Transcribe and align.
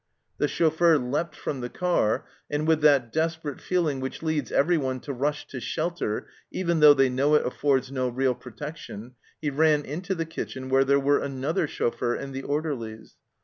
The 0.39 0.47
chauffeur 0.47 0.97
leapt 0.97 1.35
from 1.35 1.61
the 1.61 1.69
car, 1.69 2.25
and 2.49 2.67
with 2.67 2.81
that 2.81 3.13
desperate 3.13 3.61
feeling 3.61 3.99
which 3.99 4.23
leads 4.23 4.51
every 4.51 4.75
one 4.79 4.99
to 5.01 5.13
rush 5.13 5.45
to 5.49 5.59
shelter, 5.59 6.27
even 6.49 6.79
though 6.79 6.95
they 6.95 7.07
know 7.07 7.35
it 7.35 7.45
affords 7.45 7.91
no 7.91 8.07
real 8.07 8.33
protection, 8.33 9.13
he 9.39 9.51
ran 9.51 9.85
into 9.85 10.15
the 10.15 10.25
kitchen, 10.25 10.69
where 10.69 10.97
were 10.99 11.19
another 11.19 11.67
chauffeur 11.67 12.15
and 12.15 12.33
the 12.33 12.41
orderlies. 12.41 13.17